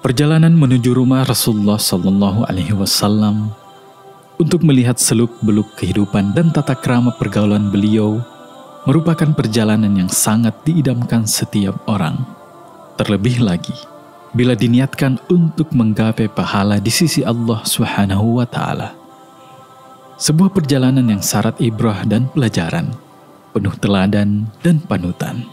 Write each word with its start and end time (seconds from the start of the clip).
Perjalanan 0.00 0.56
menuju 0.56 0.96
rumah 0.96 1.28
Rasulullah 1.28 1.76
Sallallahu 1.76 2.48
Alaihi 2.48 2.72
Wasallam 2.72 3.52
untuk 4.40 4.64
melihat 4.64 4.96
seluk-beluk 4.96 5.76
kehidupan 5.76 6.32
dan 6.32 6.48
tata 6.56 6.72
krama 6.72 7.12
pergaulan 7.20 7.68
beliau 7.68 8.16
merupakan 8.88 9.28
perjalanan 9.36 9.92
yang 9.92 10.08
sangat 10.08 10.56
diidamkan 10.64 11.28
setiap 11.28 11.76
orang. 11.84 12.16
Terlebih 12.96 13.44
lagi, 13.44 13.76
bila 14.32 14.56
diniatkan 14.56 15.20
untuk 15.28 15.68
menggapai 15.76 16.32
pahala 16.32 16.80
di 16.80 16.88
sisi 16.88 17.20
Allah 17.20 17.60
Subhanahu 17.60 18.40
wa 18.40 18.48
taala. 18.48 18.96
Sebuah 20.16 20.48
perjalanan 20.48 21.04
yang 21.12 21.20
syarat 21.20 21.60
ibrah 21.60 22.08
dan 22.08 22.24
pelajaran, 22.32 22.88
penuh 23.52 23.76
teladan 23.76 24.48
dan 24.64 24.80
panutan, 24.80 25.44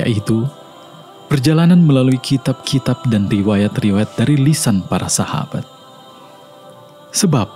yaitu 0.00 0.48
perjalanan 1.28 1.78
melalui 1.84 2.16
kitab-kitab 2.16 3.04
dan 3.12 3.28
riwayat-riwayat 3.28 4.16
dari 4.16 4.40
lisan 4.40 4.80
para 4.88 5.06
sahabat. 5.12 5.62
Sebab 7.12 7.46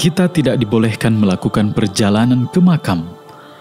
kita 0.00 0.26
tidak 0.32 0.56
dibolehkan 0.58 1.14
melakukan 1.14 1.70
perjalanan 1.76 2.48
ke 2.50 2.58
makam 2.58 3.04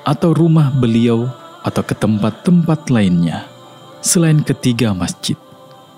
atau 0.08 0.32
rumah 0.32 0.72
beliau 0.72 1.28
atau 1.64 1.84
ke 1.84 1.96
tempat-tempat 1.96 2.88
lainnya 2.92 3.48
selain 4.04 4.44
ketiga 4.44 4.92
masjid, 4.92 5.40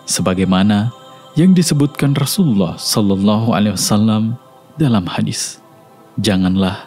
sebagaimana 0.05 0.93
yang 1.33 1.53
disebutkan 1.57 2.13
Rasulullah 2.13 2.77
Sallallahu 2.77 3.53
Alaihi 3.53 3.73
Wasallam 3.73 4.37
dalam 4.77 5.09
hadis. 5.09 5.57
Janganlah 6.21 6.85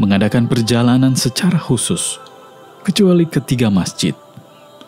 mengadakan 0.00 0.48
perjalanan 0.50 1.14
secara 1.14 1.60
khusus 1.60 2.18
kecuali 2.82 3.28
ketiga 3.28 3.70
masjid 3.70 4.16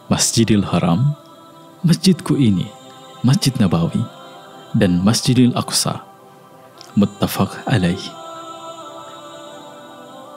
Masjidil 0.06 0.62
Haram, 0.62 1.18
masjidku 1.82 2.38
ini, 2.38 2.70
Masjid 3.26 3.50
Nabawi, 3.58 3.98
dan 4.78 5.02
Masjidil 5.02 5.50
Aqsa. 5.58 5.98
Muttafaq 6.94 7.66
alaih. 7.66 7.98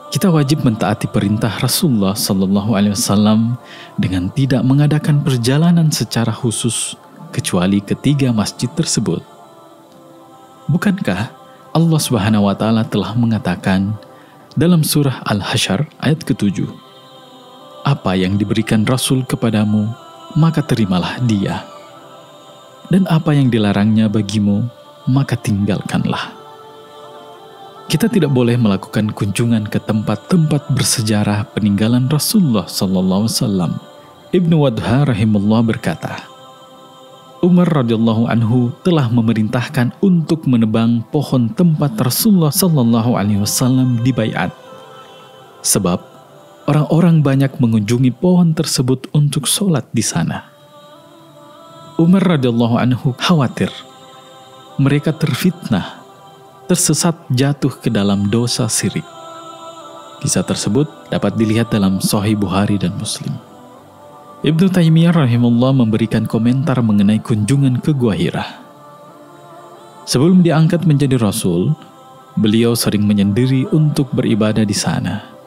Kita 0.10 0.34
wajib 0.34 0.66
mentaati 0.66 1.06
perintah 1.06 1.54
Rasulullah 1.62 2.18
Sallallahu 2.18 2.74
Alaihi 2.74 2.98
Wasallam 2.98 3.62
dengan 3.94 4.34
tidak 4.34 4.66
mengadakan 4.66 5.22
perjalanan 5.22 5.94
secara 5.94 6.34
khusus 6.34 6.98
kecuali 7.30 7.78
ketiga 7.78 8.34
masjid 8.34 8.74
tersebut. 8.74 9.22
Bukankah 10.66 11.30
Allah 11.78 12.00
Subhanahu 12.02 12.50
wa 12.50 12.58
taala 12.58 12.82
telah 12.90 13.14
mengatakan 13.14 13.94
dalam 14.58 14.82
surah 14.82 15.22
Al-Hasyr 15.30 15.86
ayat 16.02 16.26
ketujuh 16.26 16.89
apa 17.90 18.14
yang 18.14 18.38
diberikan 18.38 18.86
Rasul 18.86 19.26
kepadamu, 19.26 19.90
maka 20.38 20.62
terimalah 20.62 21.18
dia. 21.26 21.66
Dan 22.94 23.10
apa 23.10 23.34
yang 23.34 23.50
dilarangnya 23.50 24.06
bagimu, 24.06 24.62
maka 25.10 25.34
tinggalkanlah. 25.34 26.38
Kita 27.90 28.06
tidak 28.06 28.30
boleh 28.30 28.54
melakukan 28.54 29.10
kunjungan 29.10 29.66
ke 29.66 29.82
tempat-tempat 29.82 30.70
bersejarah 30.70 31.50
peninggalan 31.58 32.06
Rasulullah 32.06 32.70
Sallallahu 32.70 33.26
Alaihi 33.26 33.34
Wasallam. 33.42 33.72
Ibnu 34.30 34.56
Wadha 34.62 35.10
rahimullah 35.10 35.66
berkata, 35.66 36.22
Umar 37.42 37.66
radhiyallahu 37.74 38.30
anhu 38.30 38.70
telah 38.86 39.10
memerintahkan 39.10 39.98
untuk 40.06 40.46
menebang 40.46 41.02
pohon 41.10 41.50
tempat 41.50 41.98
Rasulullah 41.98 42.54
Sallallahu 42.54 43.18
Alaihi 43.18 43.42
Wasallam 43.42 44.06
dibayat. 44.06 44.54
Sebab 45.66 46.09
orang-orang 46.70 47.26
banyak 47.26 47.50
mengunjungi 47.58 48.14
pohon 48.14 48.54
tersebut 48.54 49.10
untuk 49.10 49.50
sholat 49.50 49.90
di 49.90 50.06
sana. 50.06 50.46
Umar 51.98 52.38
radhiyallahu 52.38 52.78
anhu 52.78 53.18
khawatir 53.18 53.74
mereka 54.78 55.12
terfitnah, 55.12 56.00
tersesat 56.70 57.18
jatuh 57.34 57.74
ke 57.74 57.90
dalam 57.90 58.30
dosa 58.30 58.70
sirik. 58.70 59.04
Kisah 60.24 60.46
tersebut 60.46 60.88
dapat 61.10 61.36
dilihat 61.36 61.74
dalam 61.74 61.98
Sahih 62.00 62.38
Bukhari 62.38 62.78
dan 62.78 62.96
Muslim. 62.96 63.34
Ibnu 64.40 64.72
Taimiyah 64.72 65.12
rahimullah 65.12 65.76
memberikan 65.76 66.24
komentar 66.24 66.80
mengenai 66.80 67.20
kunjungan 67.20 67.84
ke 67.84 67.92
Gua 67.92 68.16
Hira. 68.16 68.46
Sebelum 70.08 70.40
diangkat 70.40 70.88
menjadi 70.88 71.20
rasul, 71.20 71.76
beliau 72.40 72.72
sering 72.72 73.04
menyendiri 73.04 73.68
untuk 73.76 74.08
beribadah 74.16 74.64
di 74.64 74.76
sana 74.76 75.39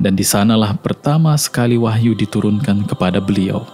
dan 0.00 0.16
di 0.16 0.24
sanalah 0.24 0.72
pertama 0.80 1.36
sekali 1.36 1.76
wahyu 1.76 2.16
diturunkan 2.16 2.88
kepada 2.88 3.20
beliau. 3.20 3.68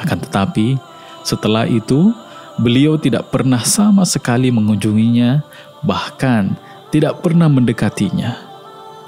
Akan 0.00 0.16
tetapi, 0.16 0.80
setelah 1.20 1.68
itu 1.68 2.16
beliau 2.56 2.96
tidak 2.96 3.28
pernah 3.28 3.60
sama 3.60 4.08
sekali 4.08 4.48
mengunjunginya, 4.48 5.44
bahkan 5.84 6.56
tidak 6.88 7.20
pernah 7.20 7.52
mendekatinya. 7.52 8.32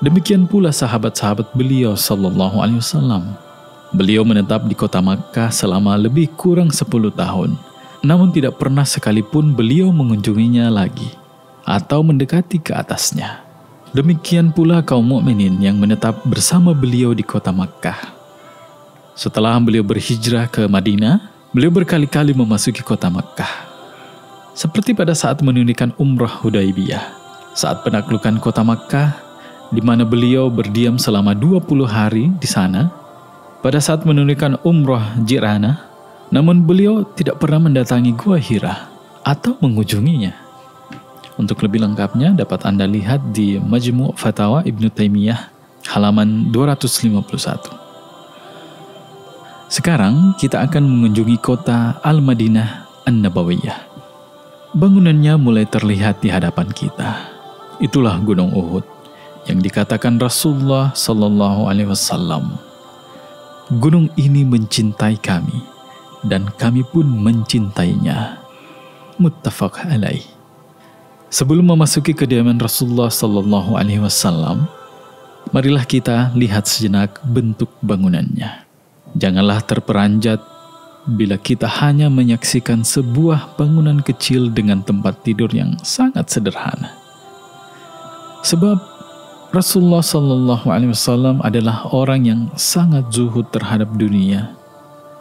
Demikian 0.05 0.45
pula 0.45 0.69
sahabat-sahabat 0.69 1.57
beliau 1.57 1.97
sallallahu 1.97 2.61
alaihi 2.61 2.81
wasallam. 2.85 3.25
Beliau 3.97 4.27
menetap 4.27 4.69
di 4.69 4.77
kota 4.77 5.01
Makkah 5.01 5.49
selama 5.49 5.97
lebih 5.97 6.29
kurang 6.37 6.69
10 6.69 6.85
tahun. 7.15 7.57
Namun 8.05 8.37
tidak 8.37 8.61
pernah 8.61 8.85
sekalipun 8.85 9.57
beliau 9.57 9.89
mengunjunginya 9.89 10.69
lagi 10.69 11.09
atau 11.65 12.05
mendekati 12.05 12.61
ke 12.61 12.77
atasnya. 12.77 13.44
Demikian 13.95 14.51
pula 14.51 14.83
kaum 14.83 15.07
mukminin 15.07 15.55
yang 15.63 15.79
menetap 15.79 16.19
bersama 16.27 16.75
beliau 16.75 17.15
di 17.15 17.23
kota 17.23 17.55
Makkah. 17.55 18.11
Setelah 19.15 19.55
beliau 19.63 19.87
berhijrah 19.87 20.51
ke 20.51 20.67
Madinah, 20.67 21.23
beliau 21.55 21.71
berkali-kali 21.71 22.35
memasuki 22.35 22.83
kota 22.83 23.07
Makkah. 23.07 23.71
Seperti 24.51 24.99
pada 24.99 25.15
saat 25.15 25.39
menunaikan 25.47 25.95
umrah 25.95 26.43
Hudaibiyah, 26.43 27.07
saat 27.55 27.87
penaklukan 27.87 28.35
kota 28.43 28.67
Makkah, 28.67 29.15
di 29.71 29.79
mana 29.79 30.03
beliau 30.03 30.51
berdiam 30.51 30.99
selama 30.99 31.31
20 31.31 31.87
hari 31.87 32.35
di 32.43 32.51
sana, 32.51 32.91
pada 33.63 33.79
saat 33.79 34.03
menunaikan 34.03 34.59
umrah 34.67 35.15
Jirana, 35.23 35.87
namun 36.35 36.67
beliau 36.67 37.07
tidak 37.15 37.39
pernah 37.39 37.71
mendatangi 37.71 38.11
Gua 38.19 38.43
Hira 38.43 38.91
atau 39.23 39.55
mengunjunginya. 39.63 40.44
Untuk 41.35 41.67
lebih 41.67 41.83
lengkapnya 41.83 42.31
dapat 42.31 42.63
Anda 42.63 42.87
lihat 42.87 43.35
di 43.35 43.59
Majmu' 43.59 44.15
Fatawa 44.15 44.63
Ibnu 44.63 44.87
Taimiyah 44.87 45.51
halaman 45.91 46.55
251. 46.55 47.85
Sekarang 49.67 50.39
kita 50.39 50.63
akan 50.63 50.87
mengunjungi 50.87 51.43
kota 51.43 51.99
Al-Madinah 52.07 52.87
An-Nabawiyah. 53.11 53.91
Bangunannya 54.75 55.35
mulai 55.35 55.67
terlihat 55.67 56.23
di 56.23 56.31
hadapan 56.31 56.71
kita. 56.71 57.19
Itulah 57.83 58.15
Gunung 58.23 58.55
Uhud 58.55 58.87
yang 59.51 59.59
dikatakan 59.59 60.19
Rasulullah 60.23 60.95
Sallallahu 60.95 61.67
Alaihi 61.67 61.91
Wasallam. 61.91 62.55
Gunung 63.83 64.07
ini 64.15 64.47
mencintai 64.47 65.19
kami 65.19 65.59
dan 66.23 66.47
kami 66.55 66.87
pun 66.87 67.07
mencintainya. 67.07 68.39
Muttafaq 69.19 69.87
alaih. 69.91 70.34
Sebelum 71.33 71.77
memasuki 71.77 72.13
kediaman 72.17 72.61
Rasulullah 72.61 73.13
Sallallahu 73.13 73.75
Alaihi 73.75 74.01
Wasallam, 74.01 74.69
marilah 75.51 75.85
kita 75.85 76.33
lihat 76.35 76.67
sejenak 76.69 77.21
bentuk 77.25 77.71
bangunannya. 77.85 78.65
Janganlah 79.15 79.63
terperanjat 79.63 80.43
bila 81.05 81.37
kita 81.37 81.69
hanya 81.69 82.09
menyaksikan 82.09 82.81
sebuah 82.81 83.61
bangunan 83.61 84.01
kecil 84.01 84.49
dengan 84.49 84.81
tempat 84.81 85.21
tidur 85.21 85.53
yang 85.53 85.77
sangat 85.85 86.33
sederhana. 86.33 86.97
Sebab 88.45 88.77
Rasulullah 89.55 90.03
Sallallahu 90.03 90.67
Alaihi 90.67 90.91
Wasallam 90.91 91.39
adalah 91.47 91.87
orang 91.95 92.27
yang 92.27 92.41
sangat 92.59 93.07
zuhud 93.15 93.47
terhadap 93.55 93.87
dunia. 93.95 94.51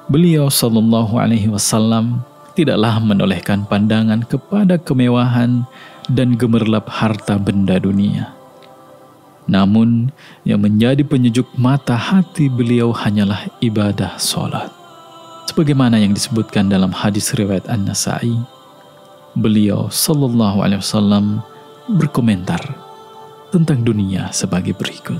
Beliau 0.10 0.50
Sallallahu 0.50 1.22
Alaihi 1.22 1.54
Wasallam 1.54 2.26
tidaklah 2.58 2.98
menolehkan 2.98 3.68
pandangan 3.70 4.26
kepada 4.26 4.82
kemewahan 4.82 5.70
dan 6.10 6.36
gemerlap 6.36 6.90
harta 6.90 7.40
benda 7.40 7.80
dunia. 7.80 8.36
Namun, 9.44 10.12
yang 10.48 10.64
menjadi 10.64 11.04
penyejuk 11.04 11.52
mata 11.60 12.00
hati 12.00 12.48
beliau 12.48 12.96
hanyalah 12.96 13.52
ibadah 13.60 14.16
solat. 14.16 14.72
Sebagaimana 15.52 16.00
yang 16.00 16.16
disebutkan 16.16 16.72
dalam 16.72 16.96
hadis 16.96 17.36
riwayat 17.36 17.68
An-Nasai, 17.68 18.32
beliau 19.36 19.92
Sallallahu 19.92 20.64
Alaihi 20.64 20.80
Wasallam 20.80 21.44
berkomentar 21.92 22.64
tentang 23.52 23.84
dunia 23.84 24.32
sebagai 24.32 24.72
berikut. 24.72 25.20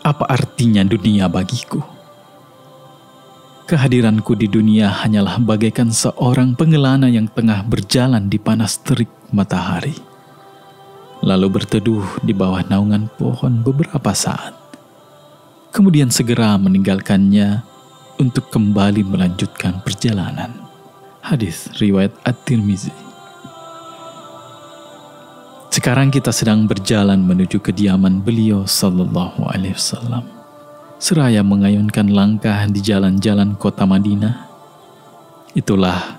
Apa 0.00 0.24
artinya 0.28 0.80
dunia 0.84 1.28
bagiku? 1.28 1.93
Kehadiranku 3.64 4.36
di 4.36 4.44
dunia 4.44 4.92
hanyalah 4.92 5.40
bagaikan 5.40 5.88
seorang 5.88 6.52
pengelana 6.52 7.08
yang 7.08 7.24
tengah 7.32 7.64
berjalan 7.64 8.28
di 8.28 8.36
panas 8.36 8.76
terik 8.76 9.08
matahari, 9.32 9.96
lalu 11.24 11.48
berteduh 11.48 12.04
di 12.20 12.36
bawah 12.36 12.60
naungan 12.68 13.08
pohon 13.16 13.64
beberapa 13.64 14.12
saat, 14.12 14.52
kemudian 15.72 16.12
segera 16.12 16.60
meninggalkannya 16.60 17.64
untuk 18.20 18.52
kembali 18.52 19.00
melanjutkan 19.00 19.80
perjalanan. 19.80 20.52
Hadis 21.24 21.72
riwayat 21.80 22.12
At-Tirmizi. 22.20 22.92
Sekarang 25.72 26.12
kita 26.12 26.36
sedang 26.36 26.68
berjalan 26.68 27.16
menuju 27.16 27.64
kediaman 27.64 28.20
beliau 28.20 28.68
sallallahu 28.68 29.48
alaihi 29.48 29.72
wasallam. 29.72 30.43
Seraya 31.04 31.44
mengayunkan 31.44 32.08
langkah 32.08 32.64
di 32.64 32.80
jalan-jalan 32.80 33.60
kota 33.60 33.84
Madinah. 33.84 34.48
Itulah 35.52 36.16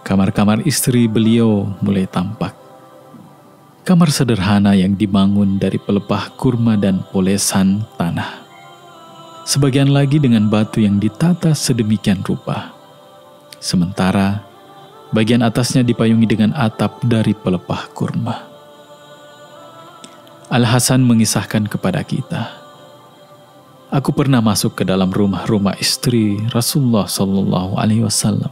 kamar-kamar 0.00 0.64
istri 0.64 1.04
beliau 1.04 1.68
mulai 1.84 2.08
tampak. 2.08 2.56
Kamar 3.84 4.08
sederhana 4.08 4.72
yang 4.72 4.96
dibangun 4.96 5.60
dari 5.60 5.76
pelepah 5.76 6.32
kurma 6.40 6.72
dan 6.80 7.04
polesan 7.12 7.84
tanah. 8.00 8.48
Sebagian 9.44 9.92
lagi 9.92 10.16
dengan 10.16 10.48
batu 10.48 10.80
yang 10.80 10.96
ditata 10.96 11.52
sedemikian 11.52 12.24
rupa. 12.24 12.72
Sementara 13.60 14.40
bagian 15.12 15.44
atasnya 15.44 15.84
dipayungi 15.84 16.24
dengan 16.24 16.56
atap 16.56 16.96
dari 17.04 17.36
pelepah 17.36 17.92
kurma. 17.92 18.40
Al-Hasan 20.48 21.04
mengisahkan 21.04 21.68
kepada 21.68 22.00
kita, 22.00 22.63
Aku 23.94 24.10
pernah 24.10 24.42
masuk 24.42 24.74
ke 24.74 24.82
dalam 24.82 25.06
rumah-rumah 25.14 25.78
istri 25.78 26.42
Rasulullah 26.50 27.06
Sallallahu 27.06 27.78
Alaihi 27.78 28.02
Wasallam 28.02 28.50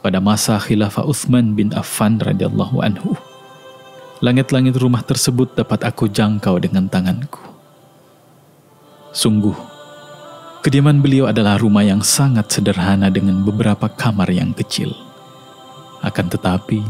pada 0.00 0.24
masa 0.24 0.56
khilafah 0.56 1.04
Uthman 1.04 1.52
bin 1.52 1.68
Affan 1.76 2.16
radhiyallahu 2.16 2.80
anhu. 2.80 3.12
Langit-langit 4.24 4.80
rumah 4.80 5.04
tersebut 5.04 5.52
dapat 5.52 5.84
aku 5.84 6.08
jangkau 6.08 6.56
dengan 6.64 6.88
tanganku. 6.88 7.44
Sungguh, 9.12 9.52
kediaman 10.64 11.04
beliau 11.04 11.28
adalah 11.28 11.60
rumah 11.60 11.84
yang 11.84 12.00
sangat 12.00 12.48
sederhana 12.48 13.12
dengan 13.12 13.44
beberapa 13.44 13.92
kamar 13.92 14.32
yang 14.32 14.56
kecil. 14.56 14.96
Akan 16.00 16.32
tetapi, 16.32 16.80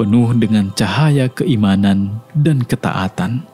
penuh 0.00 0.32
dengan 0.40 0.72
cahaya 0.72 1.28
keimanan 1.28 2.24
dan 2.32 2.64
ketaatan, 2.64 3.44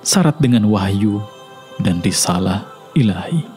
syarat 0.00 0.40
dengan 0.40 0.72
wahyu 0.72 1.20
dan 1.80 2.02
risalah 2.02 2.66
ilahi. 2.92 3.51